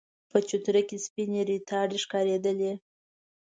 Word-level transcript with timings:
په 0.31 0.37
چوتره 0.49 0.81
کې 0.87 0.97
سپينې 1.05 1.41
ريتاړې 1.49 1.97
ښکارېدلې. 2.03 2.73